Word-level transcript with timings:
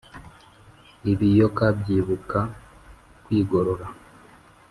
Ibiyoka 1.11 1.65
byibuka 1.79 2.39
kwigorora 3.23 3.85